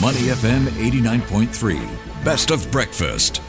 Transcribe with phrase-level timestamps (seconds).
[0.00, 2.24] Money FM 89.3.
[2.24, 3.42] Best of breakfast.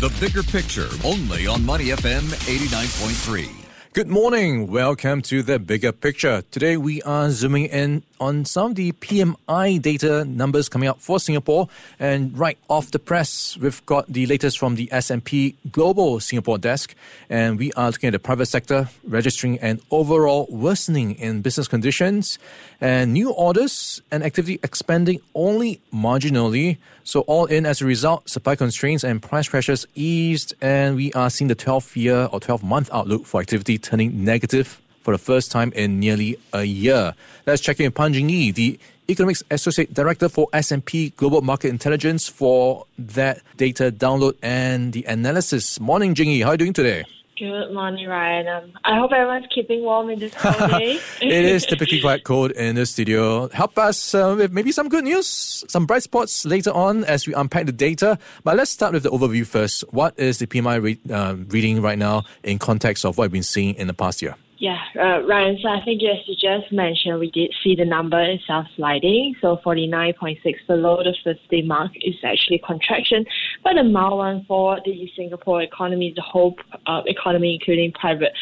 [0.00, 3.50] The bigger picture only on Money FM 89.3.
[3.92, 4.66] Good morning.
[4.68, 6.42] Welcome to the bigger picture.
[6.50, 11.18] Today we are zooming in on some of the PMI data numbers coming out for
[11.18, 11.68] Singapore.
[11.98, 16.94] And right off the press, we've got the latest from the S&P Global Singapore desk.
[17.30, 22.38] And we are looking at the private sector registering an overall worsening in business conditions
[22.80, 26.76] and new orders and activity expanding only marginally.
[27.04, 31.30] So all in as a result, supply constraints and price pressures eased and we are
[31.30, 35.50] seeing the 12 year or 12 month outlook for activity turning negative for the first
[35.50, 37.14] time in nearly a year.
[37.46, 42.28] Let's check in with Pan Jingyi, the Economics Associate Director for S&P Global Market Intelligence
[42.28, 45.80] for that data download and the analysis.
[45.80, 46.42] Morning, Jingyi.
[46.42, 47.04] How are you doing today?
[47.40, 48.48] Good morning, Ryan.
[48.48, 51.00] Um, I hope everyone's keeping warm in this cold day.
[51.22, 53.48] it is typically quite cold in the studio.
[53.48, 57.32] Help us uh, with maybe some good news, some bright spots later on as we
[57.32, 58.18] unpack the data.
[58.44, 59.84] But let's start with the overview first.
[59.90, 63.42] What is the PMI re- uh, reading right now in context of what we've been
[63.42, 64.36] seeing in the past year?
[64.60, 68.20] Yeah, uh, Ryan, so I think as you just mentioned, we did see the number
[68.20, 69.34] itself sliding.
[69.40, 73.24] So 49.6 below the 50 mark is actually contraction,
[73.64, 78.32] but a mild one for the Singapore economy, the whole uh, economy, including private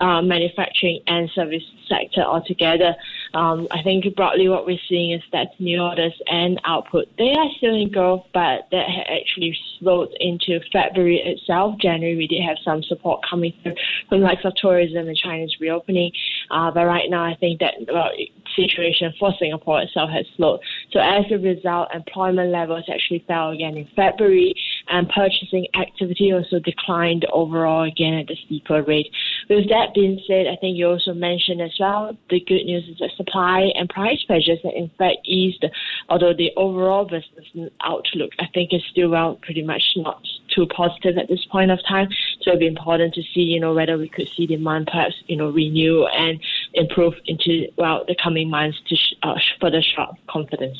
[0.00, 2.94] uh, manufacturing and service sector altogether.
[3.34, 7.48] Um, I think broadly what we're seeing is that new orders and output, they are
[7.56, 11.78] still in growth, but that actually slowed into February itself.
[11.78, 13.74] January, we did have some support coming through
[14.08, 16.12] from likes of tourism and China's reopening.
[16.50, 18.10] Uh, but right now, I think that well,
[18.56, 20.60] situation for Singapore itself has slowed.
[20.92, 24.54] So as a result, employment levels actually fell again in February,
[24.88, 29.10] and purchasing activity also declined overall again at a steeper rate.
[29.48, 32.98] With that being said, I think you also mentioned as well the good news is
[32.98, 35.64] that supply and price pressures have in fact eased,
[36.08, 40.22] although the overall business outlook I think is still well pretty much not
[40.54, 42.08] too positive at this point of time.
[42.42, 45.36] So it'll be important to see, you know, whether we could see demand perhaps, you
[45.36, 46.40] know, renew and
[46.74, 50.78] improve into well the coming months to sh- uh, further sharp confidence.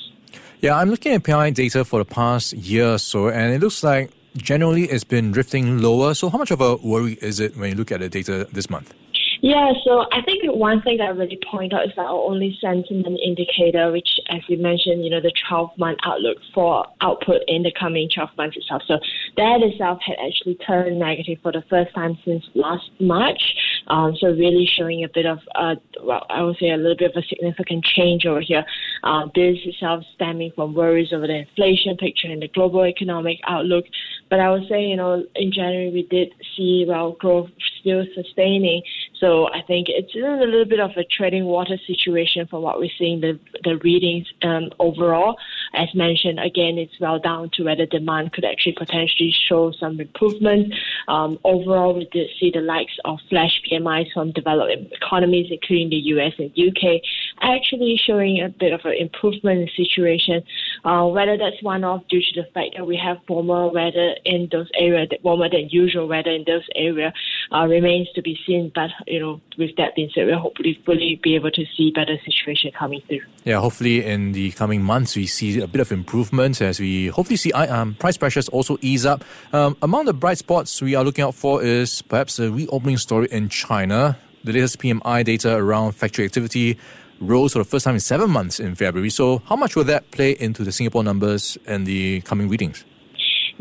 [0.63, 3.83] Yeah, I'm looking at PMI data for the past year or so, and it looks
[3.83, 6.15] like generally it's been drifting lower.
[6.15, 8.71] So, how much of a worry is it when you look at the data this
[8.71, 8.95] month?
[9.43, 12.57] Yeah, so I think one thing that I really point out is that our only
[12.61, 17.65] sentiment indicator, which, as you mentioned, you know, the 12 month outlook for output in
[17.65, 18.83] the coming 12 months itself.
[18.87, 19.01] So
[19.37, 23.43] that itself had actually turned negative for the first time since last March.
[23.89, 25.75] Um, so really showing a bit of, uh,
[26.05, 28.65] well, I would say a little bit of a significant change over here.
[29.03, 33.87] Uh, this itself stemming from worries over the inflation picture and the global economic outlook.
[34.31, 38.83] But I would say, you know, in January we did see, well, growth still sustaining.
[39.23, 42.91] So I think it's a little bit of a treading water situation for what we're
[42.99, 45.37] seeing the the readings um, overall.
[45.75, 50.75] As mentioned, again, it's well down to whether demand could actually potentially show some improvement.
[51.07, 56.03] Um, overall, we did see the likes of flash PMIs from developed economies, including the
[56.15, 57.01] US and UK,
[57.41, 60.43] actually showing a bit of an improvement in the situation.
[60.85, 64.49] Uh, whether that's one off due to the fact that we have warmer weather in
[64.51, 67.13] those areas, warmer than usual weather in those areas,
[67.51, 68.71] uh, remains to be seen.
[68.75, 72.17] But you know, with that being said, we'll hopefully fully be able to see better
[72.25, 73.21] situation coming through.
[73.45, 77.37] Yeah, hopefully in the coming months we see a bit of improvement as we hopefully
[77.37, 79.25] see um, price pressures also ease up.
[79.53, 83.29] Um, among the bright spots we are looking out for is perhaps a reopening story
[83.31, 84.19] in China.
[84.45, 86.79] The latest PMI data around factory activity
[87.21, 89.11] rose for the first time in seven months in February.
[89.11, 92.85] So, how much will that play into the Singapore numbers and the coming readings?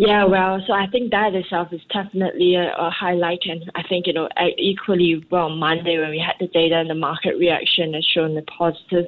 [0.01, 4.07] Yeah, well, so I think that itself is definitely a, a, highlight, and I think
[4.07, 8.03] you know equally well Monday when we had the data and the market reaction has
[8.03, 9.06] shown the positive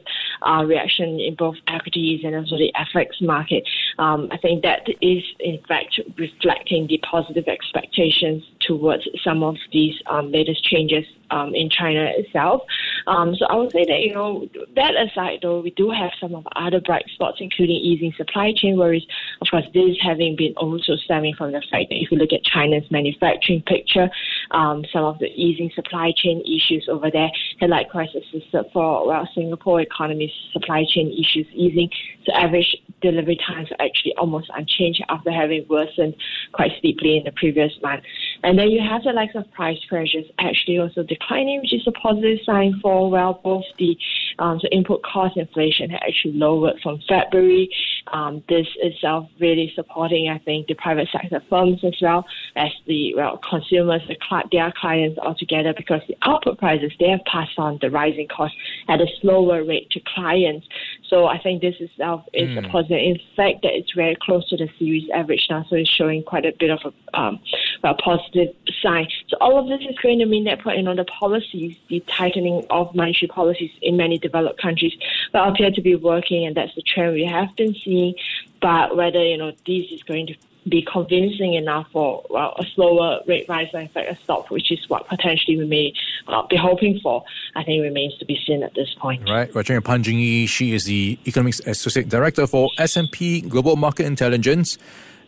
[0.47, 3.63] uh, reaction in both equities and also the FX market.
[3.99, 9.95] Um, I think that is in fact reflecting the positive expectations towards some of these
[10.07, 12.61] um, latest changes um, in China itself.
[13.07, 16.35] Um, so I would say that, you know, that aside, though, we do have some
[16.35, 19.03] of other bright spots, including easing supply chain worries.
[19.41, 22.43] Of course, this having been also stemming from the fact that if you look at
[22.43, 24.09] China's manufacturing picture,
[24.53, 27.29] um, some of the easing supply chain issues over there
[27.59, 31.89] had likewise assisted for, well, Singapore economy's supply chain issues easing.
[32.25, 36.15] So average delivery times are actually almost unchanged after having worsened
[36.53, 38.03] quite steeply in the previous month.
[38.43, 41.91] And then you have the likes of price pressures actually also declining, which is a
[41.91, 43.97] positive sign for, well, both the
[44.39, 47.69] um, so input cost inflation had actually lowered from February.
[48.11, 52.25] Um, this itself really supporting, I think, the private sector firms as well
[52.55, 54.17] as the well consumers, the,
[54.51, 58.53] their clients altogether, because the output prices they have passed on the rising cost
[58.87, 60.67] at a slower rate to clients.
[61.09, 62.59] So I think this itself is mm.
[62.59, 62.71] a hmm.
[62.71, 62.97] positive.
[62.97, 66.45] In fact, that it's very close to the series average now, so it's showing quite
[66.45, 67.39] a bit of a, um,
[67.83, 69.07] a positive sign.
[69.27, 72.65] So all of this is going to mean that you know the policies, the tightening
[72.69, 74.93] of monetary policies in many developed countries,
[75.33, 78.15] will appear to be working, and that's the trend we have been seeing.
[78.61, 80.35] But whether you know this is going to
[80.69, 84.71] be convincing enough for well, a slower rate rise and in fact a stop, which
[84.71, 85.93] is what potentially we may
[86.27, 87.23] uh, be hoping for,
[87.55, 89.29] I think remains to be seen at this point.
[89.29, 89.53] Right.
[89.53, 90.47] We're Pan Jingyi.
[90.47, 94.77] She is the Economics Associate Director for S&P Global Market Intelligence.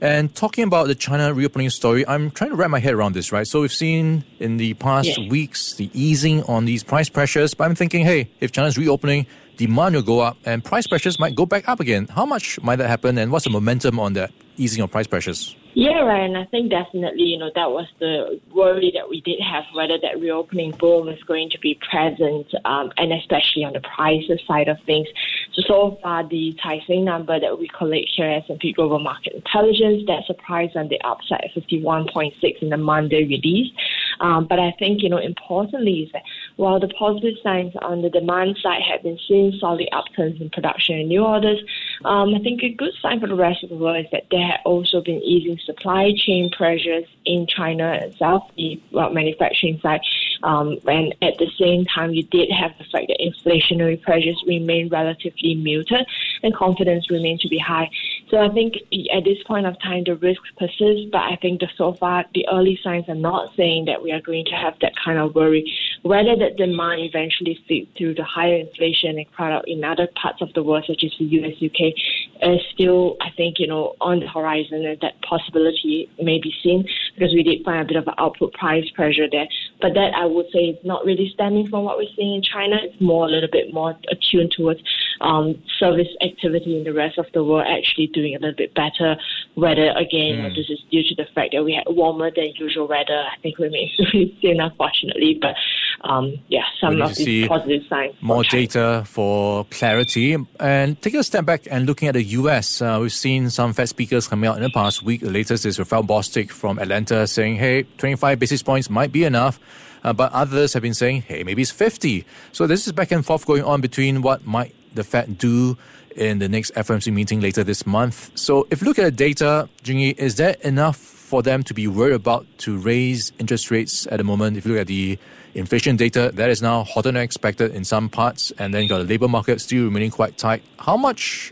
[0.02, 3.32] And talking about the China reopening story, I'm trying to wrap my head around this,
[3.32, 3.48] right?
[3.48, 5.30] So we've seen in the past yeah.
[5.30, 9.26] weeks the easing on these price pressures, but I'm thinking, hey, if China's reopening,
[9.58, 12.08] demand will go up and price pressures might go back up again.
[12.08, 15.56] How much might that happen and what's the momentum on that easing of price pressures?
[15.74, 16.24] Yeah, right.
[16.24, 19.98] And I think definitely, you know, that was the worry that we did have whether
[20.02, 24.70] that reopening boom is going to be present, um, and especially on the prices side
[24.70, 25.10] of things.
[25.54, 30.04] So so far, the Caixin number that we collect here at S&P Global Market Intelligence
[30.08, 33.74] that surprised on the upside, 51.6 in the Monday release.
[34.22, 36.24] Um, but I think, you know, importantly is that
[36.58, 41.00] while the positive signs on the demand side have been seeing solid upturns in production
[41.00, 41.60] and new orders,
[42.06, 44.46] um, I think a good sign for the rest of the world is that there
[44.46, 50.02] have also been easing supply chain pressures in China itself, the well, manufacturing side.
[50.44, 54.90] Um, and at the same time, you did have the fact that inflationary pressures remain
[54.90, 56.06] relatively muted
[56.44, 57.90] and confidence remains to be high.
[58.30, 58.76] So I think
[59.14, 62.48] at this point of time, the risks persist, but I think the, so far the
[62.52, 65.72] early signs are not saying that we are going to have that kind of worry.
[66.02, 70.42] Whether that demand eventually feeds through the higher inflation and crowd out in other parts
[70.42, 71.94] of the world, such as the US, UK,
[72.42, 76.88] is still, I think, you know, on the horizon and that possibility may be seen
[77.14, 79.48] because we did find a bit of output price pressure there.
[79.82, 82.78] But that I would say is not really stemming from what we're seeing in China.
[82.82, 84.82] It's more a little bit more attuned towards
[85.22, 89.16] um, service activity in the rest of the world actually doing a little bit better.
[89.56, 90.56] Whether again mm.
[90.56, 93.58] this is due to the fact that we had warmer than usual weather, I think
[93.58, 95.38] remains to be seen, unfortunately.
[95.42, 95.56] But
[96.02, 98.16] um, yeah, some of these positive signs.
[98.22, 100.38] More data for clarity.
[100.60, 103.90] And taking a step back and looking at the US, uh, we've seen some Fed
[103.90, 105.22] speakers coming out in the past week.
[105.22, 109.60] The latest is Raphael Bostic from Atlanta saying, hey, 25 basis points might be enough.
[110.04, 112.26] Uh, but others have been saying, hey, maybe it's 50.
[112.52, 115.78] So this is back and forth going on between what might the Fed do
[116.16, 118.32] in the next FOMC meeting later this month.
[118.36, 121.88] So if you look at the data, Jingyi, is that enough for them to be
[121.88, 124.58] worried about to raise interest rates at the moment?
[124.58, 125.18] If you look at the
[125.54, 129.06] inflation data, that is now hotter than expected in some parts, and then got the
[129.06, 130.64] labor market still remaining quite tight.
[130.80, 131.52] How much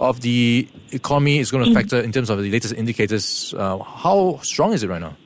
[0.00, 3.54] of the economy is going to factor in terms of the latest indicators?
[3.56, 5.16] Uh, how strong is it right now?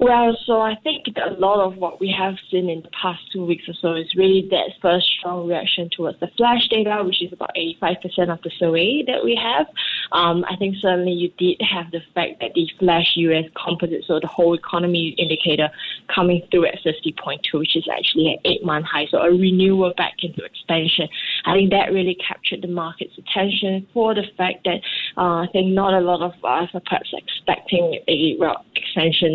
[0.00, 3.44] Well, so I think a lot of what we have seen in the past two
[3.44, 7.32] weeks or so is really that first strong reaction towards the flash data, which is
[7.32, 9.66] about 85% of the survey that we have.
[10.12, 14.20] Um, I think certainly you did have the fact that the flash US composite, so
[14.20, 15.68] the whole economy indicator,
[16.14, 20.14] coming through at 50.2, which is actually an eight month high, so a renewal back
[20.22, 21.08] into expansion.
[21.44, 24.80] I think that really captured the market's attention for the fact that
[25.16, 28.64] uh, I think not a lot of us are perhaps expecting a well,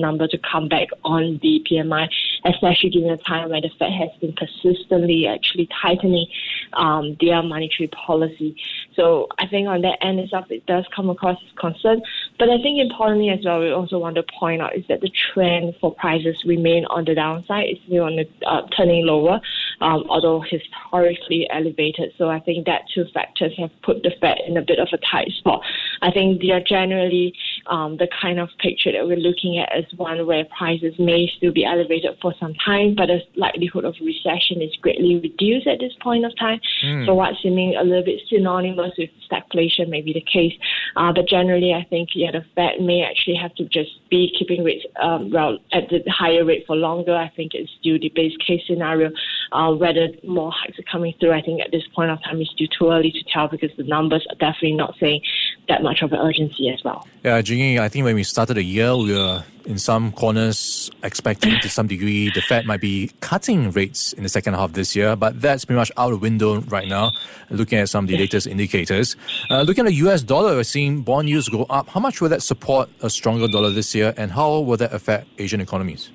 [0.01, 2.07] number to come back on the PMI,
[2.45, 6.27] especially given a time where the Fed has been persistently actually tightening
[6.73, 8.55] um, their monetary policy.
[8.95, 12.01] So I think on that end itself, it does come across as concern.
[12.37, 15.11] But I think importantly as well, we also want to point out is that the
[15.33, 17.65] trend for prices remain on the downside.
[17.69, 19.39] It's still on the uh, turning lower,
[19.81, 22.13] um, although historically elevated.
[22.17, 24.97] So I think that two factors have put the Fed in a bit of a
[24.97, 25.61] tight spot.
[26.01, 27.33] I think they are generally
[27.67, 31.51] um, the kind of picture that we're looking at is one where prices may still
[31.51, 35.93] be elevated for some time, but the likelihood of recession is greatly reduced at this
[36.01, 36.59] point of time.
[36.83, 37.05] Mm.
[37.05, 40.53] So what's seeming a little bit synonymous with stagflation may be the case.
[40.95, 44.63] Uh, but generally, I think yeah, the Fed may actually have to just be keeping
[44.63, 47.15] rates um, well, at the higher rate for longer.
[47.15, 49.11] I think it's still the base case scenario.
[49.51, 52.51] Uh, whether more hikes are coming through, I think at this point of time it's
[52.51, 55.21] still too early to tell because the numbers are definitely not saying
[55.69, 57.07] that much of an urgency as well.
[57.23, 61.57] Yeah, Jingyi, I think when we started the year, we were in some corners expecting
[61.61, 64.95] to some degree the Fed might be cutting rates in the second half of this
[64.95, 67.11] year, but that's pretty much out the window right now,
[67.49, 69.15] looking at some of the latest indicators.
[69.49, 71.87] Uh, looking at the US dollar, we're seeing bond yields go up.
[71.87, 75.27] How much will that support a stronger dollar this year, and how will that affect
[75.39, 76.11] Asian economies?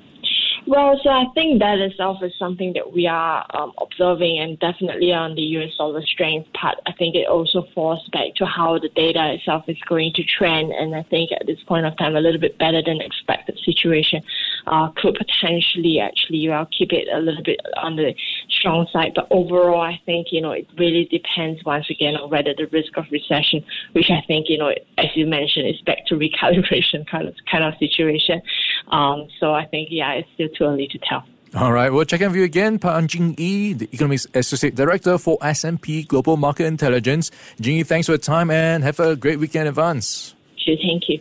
[0.68, 5.14] Well, so I think that itself is something that we are um, observing, and definitely
[5.14, 8.90] on the US dollar strength part, I think it also falls back to how the
[8.90, 10.72] data itself is going to trend.
[10.72, 14.20] And I think at this point of time, a little bit better than expected situation
[14.68, 18.14] uh, could potentially actually well keep it a little bit on the
[18.50, 19.12] strong side.
[19.14, 22.96] But overall, I think you know it really depends once again on whether the risk
[22.96, 27.28] of recession, which I think you know as you mentioned is back to recalibration kind
[27.28, 28.42] of kind of situation.
[28.88, 31.24] Um, so I think yeah, it's still too early to tell.
[31.54, 35.38] All right, we'll check in with you again, Pan Jingyi, the Economics Associate Director for
[35.40, 37.30] S&P Global Market Intelligence.
[37.58, 40.34] Jingyi, thanks for your time and have a great weekend in advance.
[40.58, 41.20] Sure, thank you.